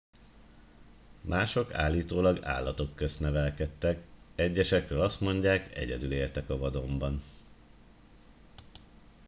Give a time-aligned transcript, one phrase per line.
[1.21, 7.21] mások állítólag állatok közt nevelkedtek egyesekről azt mondják egyedül éltek a vadonban